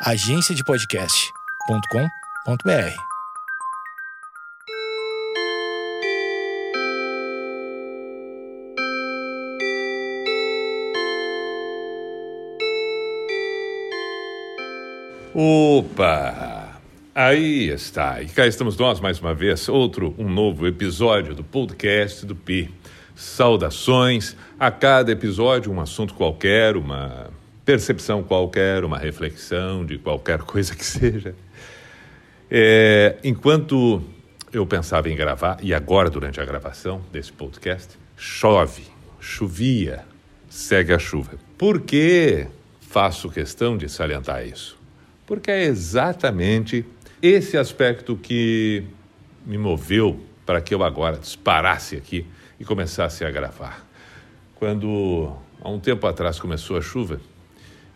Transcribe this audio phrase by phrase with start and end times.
[0.00, 2.94] agenciadepodcast.com.br.
[15.34, 16.78] Opa!
[17.12, 18.22] Aí está.
[18.22, 22.72] E cá estamos nós mais uma vez, outro, um novo episódio do podcast do Pi.
[23.16, 24.36] Saudações.
[24.60, 27.36] A cada episódio, um assunto qualquer, uma
[27.68, 31.34] percepção qualquer, uma reflexão de qualquer coisa que seja.
[32.50, 34.02] É, enquanto
[34.50, 38.84] eu pensava em gravar, e agora durante a gravação desse podcast, chove,
[39.20, 40.02] chovia,
[40.48, 41.32] segue a chuva.
[41.58, 42.46] Por que
[42.80, 44.78] faço questão de salientar isso?
[45.26, 46.86] Porque é exatamente
[47.20, 48.82] esse aspecto que
[49.44, 52.24] me moveu para que eu agora disparasse aqui
[52.58, 53.86] e começasse a gravar.
[54.54, 57.20] Quando há um tempo atrás começou a chuva,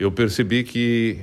[0.00, 1.18] eu percebi que,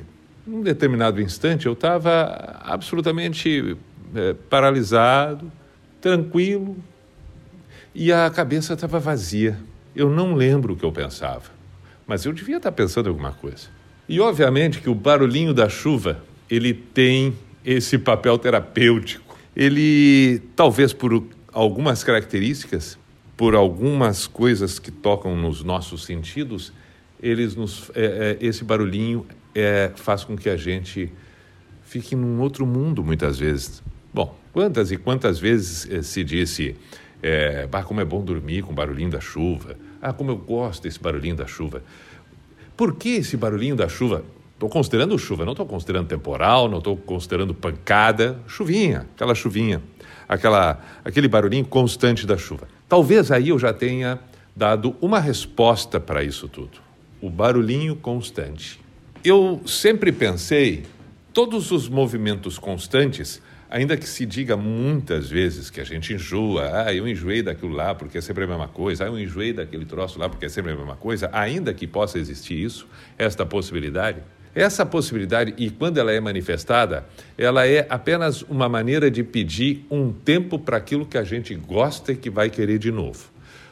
[0.45, 3.75] num determinado instante, eu estava absolutamente
[4.15, 5.51] é, paralisado,
[5.99, 6.77] tranquilo,
[7.93, 9.57] e a cabeça estava vazia.
[9.95, 11.45] Eu não lembro o que eu pensava,
[12.05, 13.67] mas eu devia estar pensando em alguma coisa.
[14.07, 19.35] E, obviamente, que o barulhinho da chuva ele tem esse papel terapêutico.
[19.55, 22.95] Ele, talvez por algumas características,
[23.35, 26.71] por algumas coisas que tocam nos nossos sentidos,
[27.21, 31.11] eles nos, é, é, esse barulhinho é, faz com que a gente
[31.83, 33.81] fique num outro mundo muitas vezes.
[34.13, 36.75] Bom, quantas e quantas vezes é, se disse,
[37.69, 39.75] bah, como é bom dormir com o barulhinho da chuva.
[40.01, 41.81] Ah, como eu gosto desse barulhinho da chuva.
[42.75, 44.23] Por que esse barulhinho da chuva?
[44.53, 49.81] Estou considerando chuva, não estou considerando temporal, não estou considerando pancada, chuvinha, aquela chuvinha,
[50.27, 52.67] aquela, aquele barulhinho constante da chuva.
[52.89, 54.19] Talvez aí eu já tenha
[54.55, 56.86] dado uma resposta para isso tudo
[57.21, 58.79] o barulhinho constante.
[59.23, 60.83] Eu sempre pensei,
[61.33, 66.93] todos os movimentos constantes, ainda que se diga muitas vezes que a gente enjoa, ah,
[66.93, 70.17] eu enjoei daquilo lá porque é sempre a mesma coisa, ah, eu enjoei daquele troço
[70.19, 72.87] lá porque é sempre a mesma coisa, ainda que possa existir isso,
[73.17, 74.21] esta possibilidade,
[74.55, 77.05] essa possibilidade, e quando ela é manifestada,
[77.37, 82.13] ela é apenas uma maneira de pedir um tempo para aquilo que a gente gosta
[82.13, 83.29] e que vai querer de novo.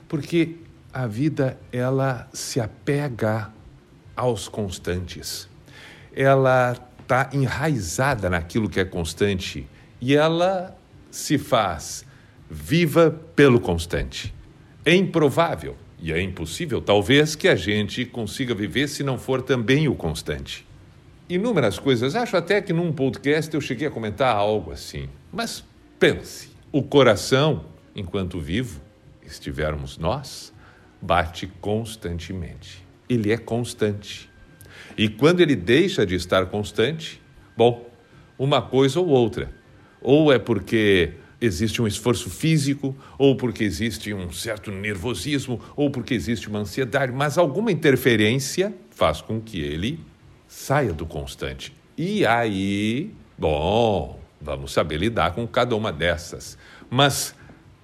[0.08, 0.58] Porque
[0.96, 3.52] a vida ela se apega
[4.16, 5.50] aos constantes.
[6.16, 9.68] Ela está enraizada naquilo que é constante
[10.00, 10.74] e ela
[11.12, 12.06] se faz
[12.50, 14.34] viva pelo constante.
[14.86, 19.90] É improvável e é impossível, talvez, que a gente consiga viver se não for também
[19.90, 20.66] o constante.
[21.28, 25.10] Inúmeras coisas, acho até que num podcast eu cheguei a comentar algo assim.
[25.30, 25.62] Mas
[26.00, 28.80] pense: o coração, enquanto vivo,
[29.26, 30.55] estivermos nós,
[31.02, 32.84] bate constantemente.
[33.08, 34.30] Ele é constante.
[34.98, 37.22] E quando ele deixa de estar constante,
[37.56, 37.90] bom,
[38.38, 39.52] uma coisa ou outra.
[40.02, 46.14] Ou é porque existe um esforço físico, ou porque existe um certo nervosismo, ou porque
[46.14, 50.00] existe uma ansiedade, mas alguma interferência faz com que ele
[50.48, 51.74] saia do constante.
[51.98, 56.58] E aí, bom, vamos saber lidar com cada uma dessas.
[56.90, 57.36] Mas,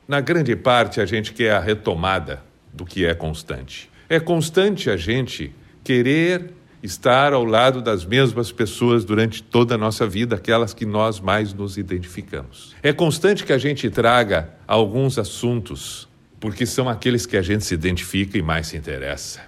[0.08, 2.44] na grande parte, a gente quer a retomada
[2.74, 3.90] do que é constante.
[4.10, 6.52] É constante a gente querer
[6.84, 11.54] estar ao lado das mesmas pessoas durante toda a nossa vida, aquelas que nós mais
[11.54, 12.76] nos identificamos.
[12.82, 16.08] É constante que a gente traga alguns assuntos,
[16.40, 19.42] porque são aqueles que a gente se identifica e mais se interessa.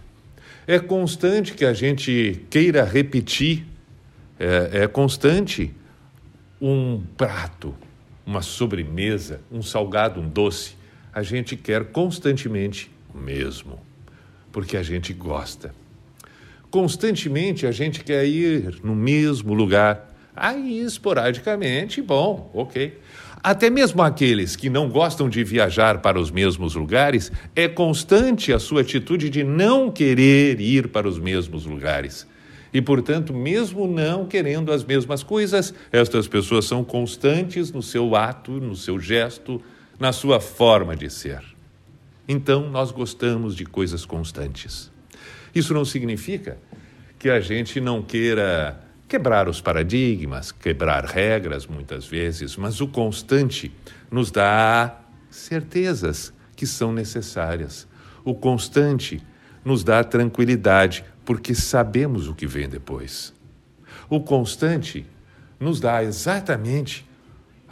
[0.67, 3.65] É constante que a gente queira repetir,
[4.39, 5.73] é, é constante
[6.61, 7.75] um prato,
[8.25, 10.75] uma sobremesa, um salgado, um doce.
[11.11, 13.79] A gente quer constantemente mesmo,
[14.51, 15.73] porque a gente gosta.
[16.69, 20.09] Constantemente a gente quer ir no mesmo lugar.
[20.35, 22.97] Aí, esporadicamente, bom, ok.
[23.43, 28.57] Até mesmo aqueles que não gostam de viajar para os mesmos lugares, é constante a
[28.57, 32.25] sua atitude de não querer ir para os mesmos lugares.
[32.73, 38.53] E, portanto, mesmo não querendo as mesmas coisas, estas pessoas são constantes no seu ato,
[38.53, 39.61] no seu gesto,
[39.99, 41.52] na sua forma de ser.
[42.27, 44.91] Então, nós gostamos de coisas constantes.
[45.53, 46.57] Isso não significa
[47.19, 53.71] que a gente não queira quebrar os paradigmas, quebrar regras muitas vezes, mas o constante
[54.09, 54.99] nos dá
[55.29, 57.87] certezas que são necessárias.
[58.23, 59.21] O constante
[59.63, 63.33] nos dá tranquilidade, porque sabemos o que vem depois.
[64.09, 65.05] O constante
[65.59, 67.05] nos dá exatamente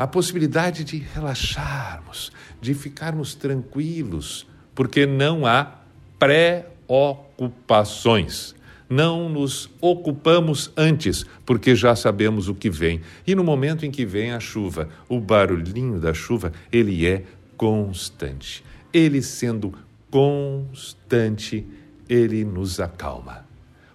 [0.02, 5.76] a possibilidade de relaxarmos, de ficarmos tranquilos, porque não há
[6.18, 8.56] preocupações.
[8.90, 13.02] Não nos ocupamos antes, porque já sabemos o que vem.
[13.28, 17.24] E no momento em que vem a chuva, o barulhinho da chuva, ele é
[17.56, 18.64] constante.
[18.92, 19.72] Ele sendo
[20.10, 21.64] constante,
[22.10, 23.46] ele nos acalma.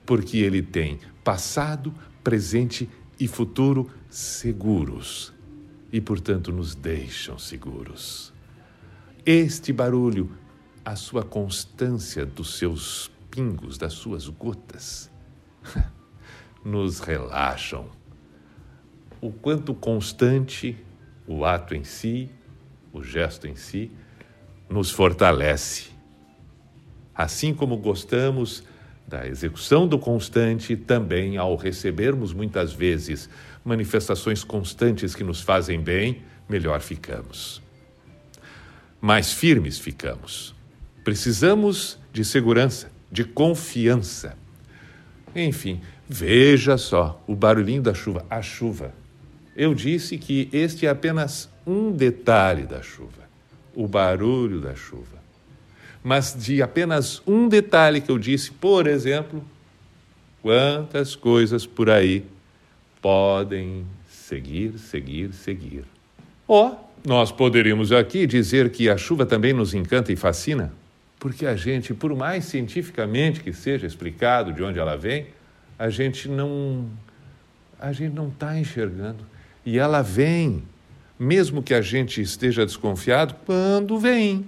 [0.06, 1.92] Porque ele tem passado,
[2.22, 2.88] presente
[3.18, 5.34] e futuro seguros.
[5.92, 8.32] E, portanto, nos deixam seguros.
[9.24, 10.30] Este barulho,
[10.84, 15.10] a sua constância dos seus pingos, das suas gotas,
[16.64, 17.88] nos relaxam.
[19.20, 20.76] O quanto constante
[21.26, 22.30] o ato em si,
[22.92, 23.90] o gesto em si,
[24.68, 25.90] nos fortalece.
[27.14, 28.62] Assim como gostamos
[29.06, 33.28] da execução do constante, também ao recebermos muitas vezes
[33.64, 37.64] manifestações constantes que nos fazem bem, melhor ficamos
[39.06, 40.54] mais firmes ficamos.
[41.04, 44.36] Precisamos de segurança, de confiança.
[45.34, 48.92] Enfim, veja só o barulhinho da chuva, a chuva.
[49.54, 53.28] Eu disse que este é apenas um detalhe da chuva,
[53.74, 55.24] o barulho da chuva.
[56.06, 59.44] Mas de apenas um detalhe que eu disse, por exemplo,
[60.40, 62.24] quantas coisas por aí
[63.02, 65.82] podem seguir, seguir, seguir.
[66.46, 70.72] Ó, oh, nós poderíamos aqui dizer que a chuva também nos encanta e fascina,
[71.18, 75.26] porque a gente, por mais cientificamente que seja explicado de onde ela vem,
[75.76, 76.88] a gente não
[77.80, 79.26] a gente não está enxergando.
[79.64, 80.62] E ela vem,
[81.18, 84.46] mesmo que a gente esteja desconfiado, quando vem.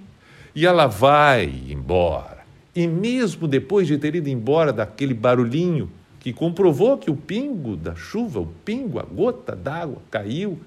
[0.55, 2.39] E ela vai embora.
[2.75, 7.95] E mesmo depois de ter ido embora daquele barulhinho que comprovou que o pingo da
[7.95, 10.59] chuva, o pingo, a gota d'água caiu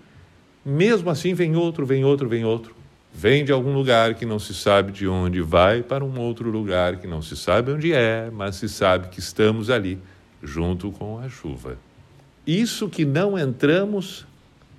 [0.64, 2.75] mesmo assim, vem outro, vem outro, vem outro.
[3.12, 6.96] Vem de algum lugar que não se sabe de onde vai para um outro lugar
[6.96, 9.99] que não se sabe onde é, mas se sabe que estamos ali,
[10.43, 11.76] junto com a chuva.
[12.46, 14.25] Isso que não entramos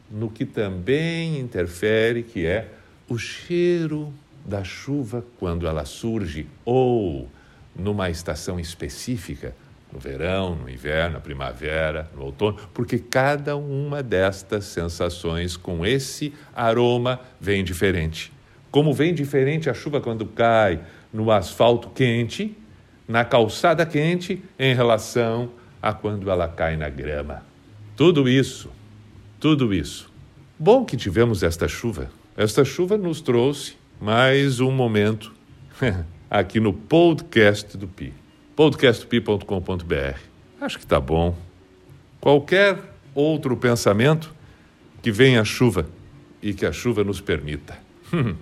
[0.09, 2.69] no que também interfere, que é
[3.07, 4.11] o cheiro
[4.45, 7.29] da chuva quando ela surge ou
[7.75, 9.55] numa estação específica
[9.91, 16.33] no verão, no inverno, na primavera, no outono, porque cada uma destas sensações com esse
[16.55, 18.33] aroma vem diferente.
[18.71, 20.81] Como vem diferente a chuva quando cai
[21.13, 22.57] no asfalto quente,
[23.07, 27.43] na calçada quente, em relação a quando ela cai na grama.
[27.95, 28.71] Tudo isso,
[29.39, 30.11] tudo isso.
[30.57, 32.09] Bom que tivemos esta chuva.
[32.35, 35.33] Esta chuva nos trouxe mais um momento
[36.29, 38.13] aqui no podcast do Pi
[38.53, 40.19] podcastpi.com.br.
[40.59, 41.37] Acho que está bom.
[42.19, 42.79] Qualquer
[43.15, 44.35] outro pensamento
[45.01, 45.87] que venha a chuva
[46.41, 47.77] e que a chuva nos permita.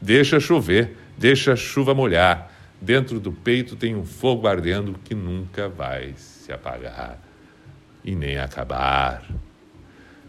[0.00, 2.50] deixa chover, deixa a chuva molhar.
[2.80, 7.20] Dentro do peito tem um fogo ardendo que nunca vai se apagar
[8.02, 9.22] e nem acabar.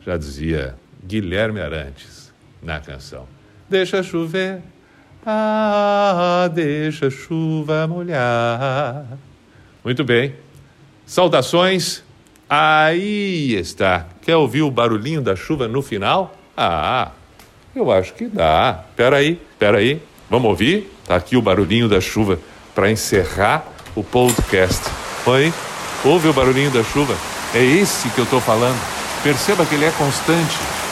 [0.06, 3.35] Já dizia Guilherme Arantes na canção.
[3.68, 4.62] Deixa chover,
[5.26, 9.06] ah, deixa chuva molhar.
[9.84, 10.36] Muito bem.
[11.04, 12.04] Saudações.
[12.48, 14.06] Aí está.
[14.22, 16.36] Quer ouvir o barulhinho da chuva no final?
[16.56, 17.12] Ah,
[17.76, 18.84] eu acho que dá.
[18.92, 20.00] Espera aí, espera aí.
[20.30, 20.92] Vamos ouvir?
[21.08, 22.38] Tá aqui o barulhinho da chuva
[22.76, 23.66] para encerrar
[23.96, 24.84] o podcast.
[25.26, 25.52] Oi?
[26.04, 27.16] Ouve o barulhinho da chuva?
[27.56, 28.80] É esse que eu estou falando.
[29.24, 30.85] Perceba que ele é constante